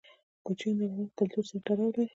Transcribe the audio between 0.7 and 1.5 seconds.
د افغان کلتور